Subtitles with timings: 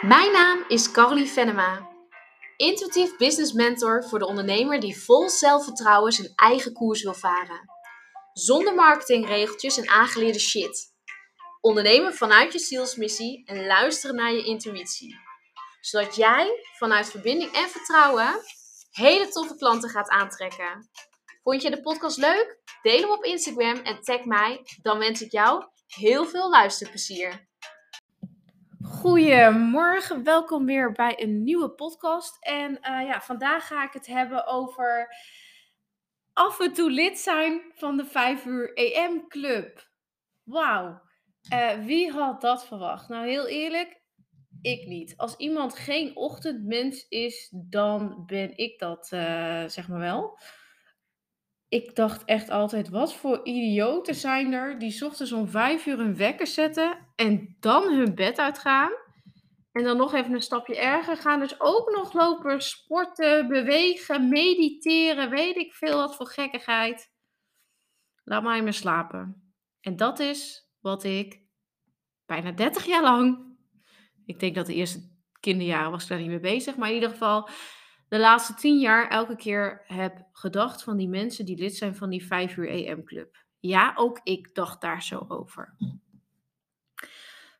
[0.00, 1.88] Mijn naam is Caroline Venema,
[2.56, 7.60] intuïtief business mentor voor de ondernemer die vol zelfvertrouwen zijn eigen koers wil varen.
[8.32, 10.94] Zonder marketingregeltjes en aangeleerde shit.
[11.60, 15.16] Ondernemen vanuit je zielsmissie en luisteren naar je intuïtie.
[15.80, 18.42] Zodat jij vanuit verbinding en vertrouwen
[18.90, 20.90] hele toffe klanten gaat aantrekken.
[21.42, 22.58] Vond je de podcast leuk?
[22.82, 24.60] Deel hem op Instagram en tag mij.
[24.82, 27.48] Dan wens ik jou heel veel luisterplezier.
[28.90, 32.36] Goedemorgen, welkom weer bij een nieuwe podcast.
[32.40, 35.14] En eh, ja, vandaag ga ik het hebben over
[36.32, 39.90] af en toe lid zijn van de 5 uur EM Club.
[40.42, 41.02] Wauw,
[41.52, 43.08] uh, wie had dat verwacht?
[43.08, 44.00] Nou, heel eerlijk,
[44.60, 45.16] ik niet.
[45.16, 50.38] Als iemand geen ochtendmens is, dan ben ik dat, uh, zeg maar wel
[51.70, 56.16] ik dacht echt altijd, wat voor idioten zijn er die ochtends om vijf uur een
[56.16, 58.90] wekker zetten en dan hun bed uitgaan.
[59.72, 61.40] En dan nog even een stapje erger gaan.
[61.40, 67.12] Dus ook nog lopen sporten, bewegen, mediteren, weet ik veel wat voor gekkigheid.
[68.24, 69.52] Laat mij maar slapen.
[69.80, 71.42] En dat is wat ik
[72.26, 73.56] bijna 30 jaar lang,
[74.24, 77.10] ik denk dat de eerste kinderjaren was ik daar niet mee bezig, maar in ieder
[77.10, 77.48] geval
[78.10, 82.10] de laatste tien jaar elke keer heb gedacht van die mensen die lid zijn van
[82.10, 83.36] die 5 uur EM club.
[83.60, 85.76] Ja, ook ik dacht daar zo over.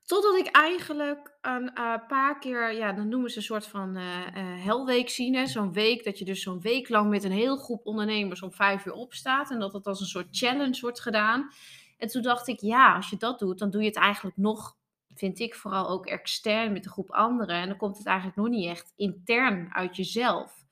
[0.04, 4.02] Totdat ik eigenlijk een uh, paar keer, ja, dan noemen ze een soort van uh,
[4.02, 5.48] uh, helweek zien.
[5.48, 8.86] Zo'n week dat je dus zo'n week lang met een heel groep ondernemers om vijf
[8.86, 9.50] uur opstaat.
[9.50, 11.50] En dat het als een soort challenge wordt gedaan.
[11.98, 14.76] En toen dacht ik, ja, als je dat doet, dan doe je het eigenlijk nog
[15.20, 17.56] vind ik vooral ook extern met een groep anderen.
[17.56, 20.64] En dan komt het eigenlijk nog niet echt intern uit jezelf.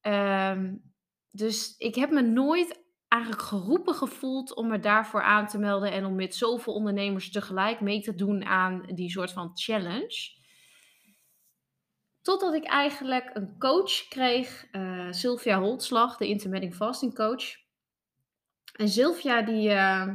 [0.00, 0.74] Ehm,
[1.30, 6.04] dus ik heb me nooit eigenlijk geroepen gevoeld om me daarvoor aan te melden en
[6.04, 10.36] om met zoveel ondernemers tegelijk mee te doen aan die soort van challenge.
[12.22, 17.56] Totdat ik eigenlijk een coach kreeg, uh, Sylvia Holtslag, de intermittent fasting coach.
[18.72, 20.14] En Sylvia die, uh,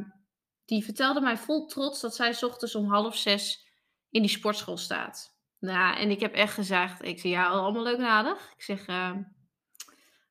[0.66, 3.68] die vertelde mij vol trots dat zij s ochtends om half zes
[4.10, 5.38] in die sportschool staat.
[5.60, 8.54] Nou, en ik heb echt gezegd, ik zeg ja, allemaal leuk en.
[8.56, 9.12] Ik zeg, uh,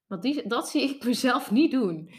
[0.06, 2.10] want die, dat zie ik mezelf niet doen.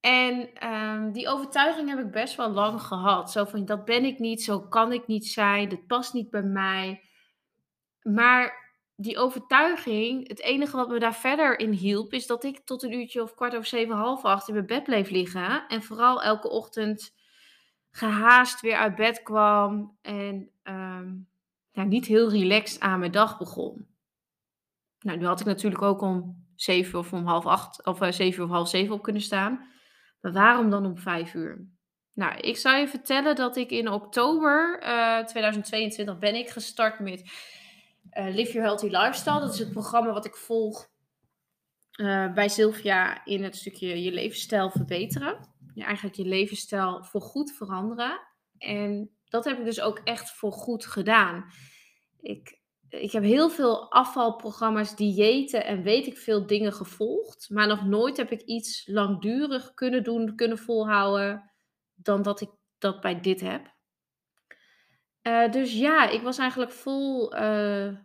[0.00, 3.32] En uh, die overtuiging heb ik best wel lang gehad.
[3.32, 6.42] Zo van, dat ben ik niet, zo kan ik niet zijn, dit past niet bij
[6.42, 7.02] mij.
[8.02, 8.66] Maar
[8.96, 12.92] die overtuiging, het enige wat me daar verder in hielp, is dat ik tot een
[12.92, 15.66] uurtje of kwart over zeven, half acht in mijn bed bleef liggen.
[15.68, 17.16] En vooral elke ochtend
[17.98, 20.50] gehaast weer uit bed kwam en
[21.78, 23.86] ja, niet heel relaxed aan mijn dag begon.
[25.00, 28.44] Nou, nu had ik natuurlijk ook om zeven of om half acht, of uh, zeven
[28.44, 29.68] of half zeven op kunnen staan.
[30.20, 31.66] Maar waarom dan om vijf uur?
[32.12, 36.98] Nou, ik zou je vertellen dat ik in oktober uh, eh, 2022 ben ik gestart
[36.98, 39.40] met uh, Live Your Healthy Lifestyle.
[39.40, 40.88] Dat is het programma wat ik volg
[42.34, 45.38] bij Sylvia in het stukje je levensstijl verbeteren
[45.82, 48.20] eigenlijk je levensstijl voor goed veranderen.
[48.58, 51.44] En dat heb ik dus ook echt voor goed gedaan.
[52.20, 57.50] Ik, ik heb heel veel afvalprogramma's, diëten en weet ik veel dingen gevolgd.
[57.50, 61.50] Maar nog nooit heb ik iets langdurig kunnen doen, kunnen volhouden,
[61.94, 63.76] dan dat ik dat bij dit heb.
[65.22, 67.96] Uh, dus ja, ik was eigenlijk vol, uh,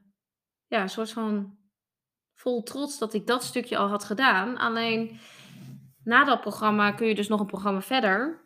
[0.68, 1.58] ja, soort van
[2.34, 4.58] vol trots dat ik dat stukje al had gedaan.
[4.58, 5.20] Alleen
[6.04, 8.42] na dat programma kun je dus nog een programma verder.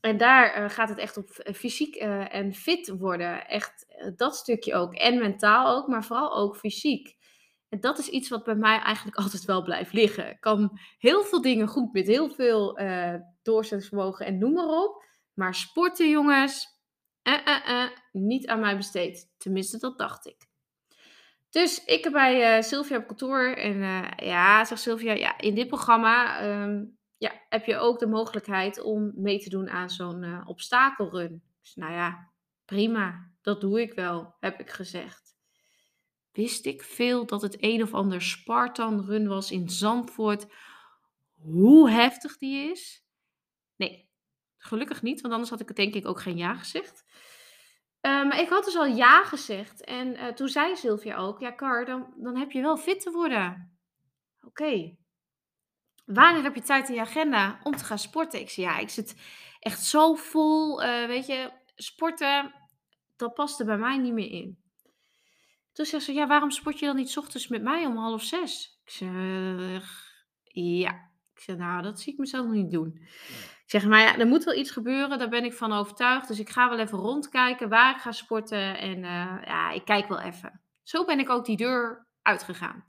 [0.00, 3.48] En daar uh, gaat het echt op eh, fysiek uh, en fit worden.
[3.48, 4.94] Echt dat stukje ook.
[4.94, 7.16] En mentaal ook, maar vooral ook fysiek.
[7.68, 10.30] En dat is iets wat bij mij eigenlijk altijd wel blijft liggen.
[10.30, 12.78] Ik kan heel veel dingen goed met heel veel
[13.42, 15.04] doorzettingsvermogen en noem maar op.
[15.34, 16.66] Maar sporten, jongens,
[18.12, 19.32] niet aan mij besteed.
[19.36, 20.46] Tenminste, dat dacht ik.
[21.54, 25.54] Dus ik heb bij uh, Sylvia op kantoor en uh, ja, zegt Sylvia, ja, in
[25.54, 30.22] dit programma um, ja, heb je ook de mogelijkheid om mee te doen aan zo'n
[30.22, 31.42] uh, obstakelrun.
[31.60, 32.32] Dus nou ja,
[32.64, 35.36] prima, dat doe ik wel, heb ik gezegd.
[36.32, 40.46] Wist ik veel dat het een of ander Spartan run was in Zandvoort,
[41.34, 43.04] hoe heftig die is?
[43.76, 44.10] Nee,
[44.56, 47.04] gelukkig niet, want anders had ik het denk ik ook geen ja gezegd.
[48.06, 49.84] Uh, maar ik had dus al ja gezegd.
[49.84, 53.10] En uh, toen zei Sylvia ook: Ja, Kar, dan, dan heb je wel fit te
[53.10, 53.78] worden.
[54.40, 54.62] Oké.
[54.62, 54.98] Okay.
[56.04, 58.40] Wanneer heb je tijd in je agenda om te gaan sporten?
[58.40, 59.16] Ik zei: Ja, ik zit
[59.60, 60.82] echt zo vol.
[60.82, 62.54] Uh, weet je, sporten,
[63.16, 64.58] dat paste bij mij niet meer in.
[65.72, 68.80] Toen zei ze: Ja, waarom sport je dan niet ochtends met mij om half zes?
[68.84, 69.80] Ik zei:
[70.42, 71.12] Ja.
[71.34, 73.08] Ik zei: Nou, dat zie ik mezelf nog niet doen.
[73.70, 76.28] Zeg: "Maar ja, er moet wel iets gebeuren, daar ben ik van overtuigd.
[76.28, 80.08] Dus ik ga wel even rondkijken waar ik ga sporten en, uh, ja, ik kijk
[80.08, 82.84] wel even." Zo ben ik ook die deur uitgegaan.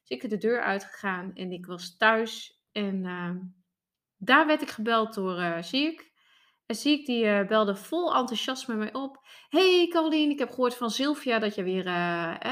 [0.00, 3.30] Dus ik ben de deur uitgegaan en ik was thuis en, uh,
[4.16, 6.12] daar werd ik gebeld door, uh, Sierk.
[6.66, 9.18] En Sierk die, uh, belde vol enthousiasme mij op.
[9.48, 11.84] "Hey Caroline, ik heb gehoord van Sylvia dat je weer,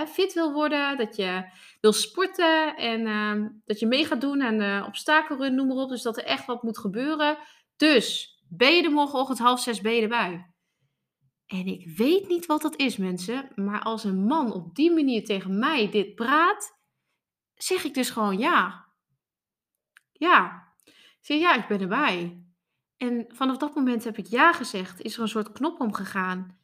[0.08, 1.44] fit wil worden, dat je
[1.80, 5.88] wil sporten en, uh, dat je mee gaat doen aan de obstakelrun, noem maar op.
[5.88, 7.38] Dus dat er echt wat moet gebeuren.
[7.76, 9.38] Dus, ben je er morgenochtend
[9.78, 10.46] 5:30 ben je erbij?"
[11.46, 15.24] En ik weet niet wat dat is mensen, maar als een man op die manier
[15.24, 16.78] tegen mij dit praat,
[17.54, 18.88] zeg ik dus gewoon ja.
[20.12, 20.70] Ja.
[20.84, 22.44] Ik zeg: "Ja, ik ben erbij."
[22.96, 26.58] En vanaf dat moment heb ik ja gezegd, is er een soort knop omgegaan.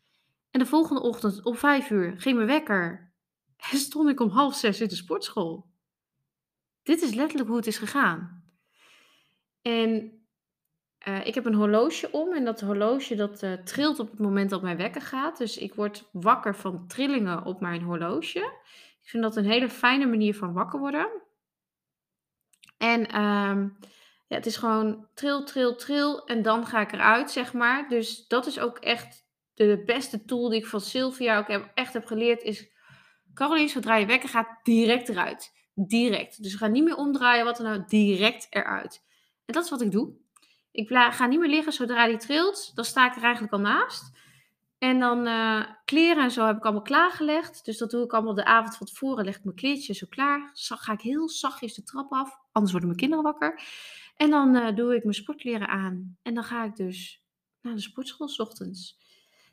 [0.51, 1.59] En de volgende ochtend om 5:00
[2.17, 3.13] ging mijn wekker
[3.57, 5.71] en stond ik om 5:30 in de sportschool.
[6.83, 8.45] Dit is letterlijk hoe het is gegaan.
[9.63, 10.18] En,
[11.07, 14.51] uh, ik heb een horloge om en dat horloge dat, uh, trilt op het moment
[14.51, 15.39] dat mijn wekker gaat.
[15.39, 18.39] Dus ik word wakker van trillingen op mijn horloge.
[19.01, 21.09] Ik vind dat een hele fijne manier van wakker worden.
[22.79, 23.69] En, ehm,
[24.27, 27.89] ja, het is gewoon tril, tril, tril en dan ga ik eruit, zeg maar.
[27.89, 32.07] Dus dat is ook echt de beste tool die ik van Sylvia ook echt heb
[32.07, 32.69] geleerd is:
[33.35, 35.53] "Caroline, zodra je wekker gaat, direct eruit.
[35.75, 36.43] Direct.
[36.43, 39.05] Dus we gaan niet meer omdraaien, wat dan ook, direct eruit."
[39.45, 40.17] En dat is wat ik doe.
[40.79, 44.17] Ik ga niet meer liggen zodra die trilt, dan sta ik er eigenlijk al naast.
[44.79, 47.65] En dan, uh, kleren en zo heb ik allemaal klaargelegd.
[47.65, 50.51] Dus dat doe ik allemaal de avond van tevoren, leg ik mijn kleertjes zo klaar.
[50.55, 53.63] Ga ik heel zachtjes de trap af, anders worden mijn kinderen wakker.
[54.17, 57.25] En dan, uh, doe ik mijn sportkleren aan en dan ga ik dus
[57.61, 58.99] naar de sportschool 's ochtends.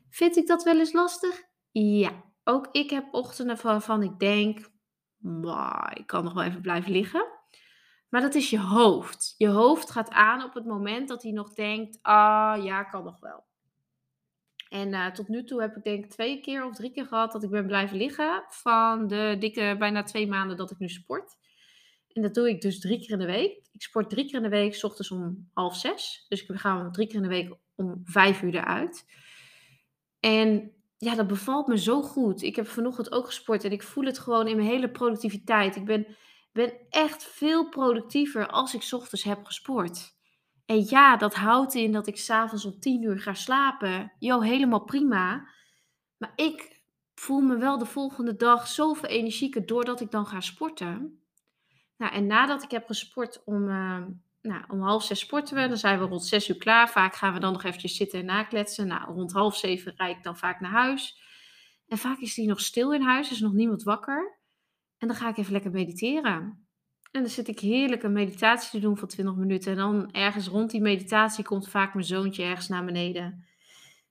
[0.08, 1.42] Vind ik dat wel eens lastig?
[1.70, 4.70] Ja, ook ik heb ochtenden waarvan ik denk:
[5.16, 7.26] "Mwah, ik kan nog wel even blijven liggen."
[8.08, 9.25] Maar dat is je hoofd.
[9.36, 13.20] Je hoofd gaat aan op het moment dat hij nog denkt: "Ah, ja, kan nog
[13.20, 13.44] wel."
[14.68, 17.42] En, uh, tot nu toe heb ik denk 2 keer of 3 keer gehad dat
[17.42, 21.36] ik ben blijven liggen van de dikke bijna 2 maanden dat ik nu sport.
[22.12, 23.68] En dat doe ik dus 3 keer in de week.
[23.72, 26.26] Ik sport 3 keer in de week, 's ochtends om 5:30.
[26.28, 29.04] Dus ik ga 3 keer in de week om 5:00 eruit.
[30.20, 32.42] En ja, dat bevalt me zo goed.
[32.42, 35.76] Ik heb vanochtend ook gesport en ik voel het gewoon in mijn hele productiviteit.
[35.76, 36.16] Ik ben
[36.56, 40.14] ben echt veel productiever als ik ochtends heb gesport.
[40.66, 44.12] En ja, dat houdt in dat ik 's avonds om 10:00 ga slapen.
[44.18, 45.48] Jo, helemaal prima.
[46.16, 46.80] Maar ik
[47.14, 51.20] voel me wel de volgende dag zoveel energieker doordat ik dan ga sporten.
[51.96, 54.04] Nou, en nadat ik heb gesport om, uh,
[54.42, 56.90] nou, om 5:30 sporten we, dan zijn we rond 6:00 klaar.
[56.90, 58.86] Vaak gaan we dan nog eventjes zitten en nakletsen.
[58.86, 61.20] Nou, rond 6:30 rijd ik dan vaak naar huis.
[61.88, 64.35] En vaak is die nog stil in huis, is nog niemand wakker.
[64.98, 66.66] En dan ga ik even lekker mediteren.
[67.10, 69.70] En dan zit ik heerlijk een meditatie te doen van 20 minuten.
[69.70, 73.24] En dan ergens rond die meditatie komt vaak mijn zoontje ergens naar beneden.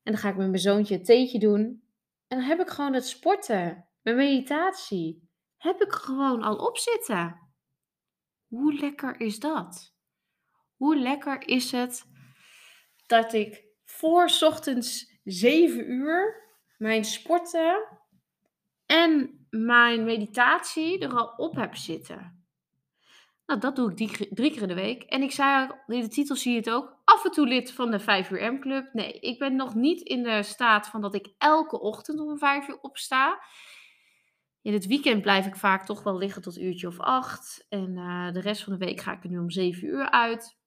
[0.03, 1.83] En dan ga ik met mijn zoontje een theetje doen.
[2.27, 7.39] En dan heb ik gewoon het sporten, mijn meditatie, heb ik gewoon al op zitten.
[8.47, 9.95] Hoe lekker is dat?
[10.75, 12.05] Hoe lekker is het
[13.05, 16.43] dat ik voor ochtends 7 uur
[16.77, 17.94] mijn sporten
[18.85, 22.45] en mijn meditatie er al op heb zitten?
[23.45, 25.03] Nou, dat doe ik drie keer in de week.
[25.03, 27.91] En ik zei in de titel zie je het ook, af en toe lid van
[27.91, 28.93] de 5 uur M-club.
[28.93, 32.67] Nee, ik ben nog niet in de staat van dat ik elke ochtend om 5
[32.67, 33.41] uur opsta.
[34.62, 37.65] In het weekend blijf ik vaak toch wel liggen tot uurtje of acht.
[37.69, 40.57] En uh, de rest van de week ga ik er nu om 7 uur uit.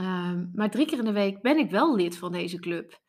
[0.00, 3.00] Um, maar drie keer in de week ben ik wel lid van deze club.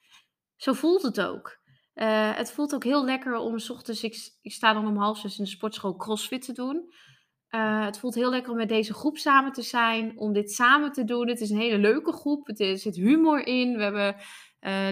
[0.55, 1.60] Zo voelt het ook.
[1.95, 5.17] Uh, het voelt ook heel lekker om s ochtends, ik, ik sta dan om half
[5.17, 6.93] zes in de sportschool crossfit te doen.
[7.49, 10.91] Uh, het voelt heel lekker om met deze groep samen te zijn, om dit samen
[10.91, 11.27] te doen.
[11.27, 14.15] Het is een hele leuke groep, er zit humor in, we hebben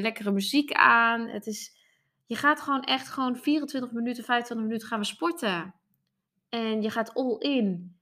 [0.01, 1.27] lekkere muziek aan.
[1.27, 1.77] Het is,
[2.25, 5.75] je gaat gewoon echt gewoon 24 minuten, 25 minuten gaan we sporten.
[6.50, 7.98] En je gaat all in.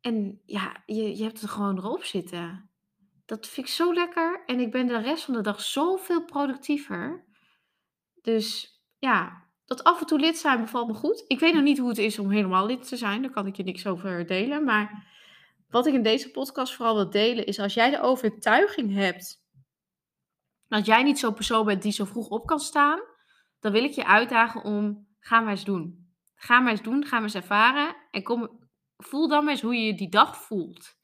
[0.00, 2.70] En ja, je, je hebt er gewoon erop zitten.
[3.26, 4.42] Dat vind ik zo lekker.
[4.46, 7.24] En ik ben de rest van de dag zoveel productiever.
[8.22, 11.24] Dus ja, dat af en toe lid zijn bevalt me goed.
[11.26, 13.22] Ik weet nog niet hoe het is om helemaal lid te zijn.
[13.22, 14.64] Daar kan ik je niks over delen.
[14.64, 15.06] Maar
[15.68, 19.46] wat ik in deze podcast vooral wil delen is als jij de overtuiging hebt
[20.68, 23.00] dat jij niet zo'n persoon bent die zo vroeg op kan staan,
[23.60, 26.06] dan wil ik je uitdagen om ga maar eens doen.
[26.34, 29.76] Ga maar eens doen, ga maar eens ervaren en kom, voel dan maar eens hoe
[29.76, 30.97] je die dag voelt.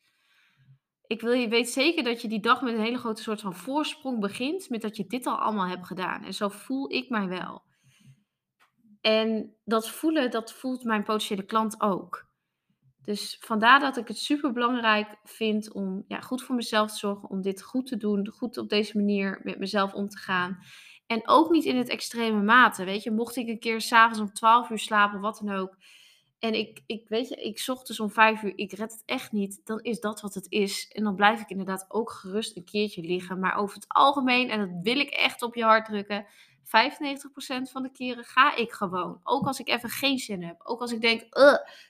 [1.07, 3.55] Ik wil je weet zeker dat je die dag met een hele grote soort van
[3.55, 6.25] voorsprong begint met dat je dit al allemaal hebt gedaan.
[6.25, 7.63] En zo voel ik mij wel.
[9.01, 12.27] En dat voelen, dat voelt mijn potentiële klant ook.
[13.03, 17.31] Dus vandaar dat ik het super belangrijk vind om ja, goed voor mezelf te zorgen,
[17.31, 20.59] om dit goed te doen, goed op deze manier met mezelf om te gaan.
[21.07, 23.11] En ook niet in het extreme mate, weet je.
[23.11, 25.77] Mocht ik een keer s'avonds om 12 uur slapen, wat dan ook.
[26.45, 29.33] En ik, ik weet je, ik zocht dus om 5 uur, ik red het echt
[29.33, 29.61] niet.
[29.65, 30.91] Dan is dat wat het is.
[30.93, 33.39] En dan blijf ik inderdaad ook gerust een keertje liggen.
[33.39, 36.29] Maar over het algemeen, en dat wil ik echt op je hart drukken, 95%
[37.71, 39.21] van de keren ga ik gewoon.
[39.23, 40.61] Ook als ik even geen zin heb.
[40.65, 41.27] Ook als ik denk,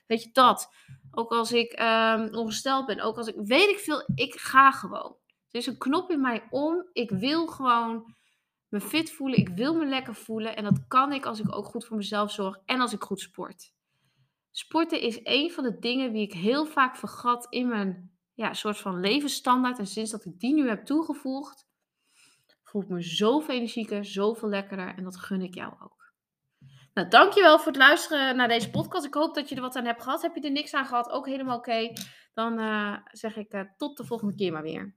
[0.07, 0.73] weet je dat.
[1.11, 2.99] Ook als ik um, ongesteld ben.
[2.99, 5.15] Ook als ik, weet ik veel, ik ga gewoon.
[5.51, 6.85] Er is een knop in mij om.
[6.93, 8.15] Ik wil gewoon
[8.67, 9.37] me fit voelen.
[9.37, 10.55] Ik wil me lekker voelen.
[10.55, 13.19] En dat kan ik als ik ook goed voor mezelf zorg en als ik goed
[13.19, 13.73] sport.
[14.57, 18.77] Sporten is een van de dingen die ik heel vaak vergat in mijn ja, soort
[18.77, 19.79] van levensstandaard.
[19.79, 21.67] En sinds dat ik die nu heb toegevoegd,
[22.63, 24.95] voel ik me zoveel energieker, zoveel lekkerder.
[24.95, 26.13] En dat gun ik jou ook.
[26.93, 29.05] Nou, dankjewel voor het luisteren naar deze podcast.
[29.05, 30.21] Ik hoop dat je er wat aan hebt gehad.
[30.21, 31.09] Heb je er niks aan gehad?
[31.09, 31.93] Ook helemaal oké.
[32.33, 34.95] Dan uh, zeg ik uh, tot de volgende keer maar weer.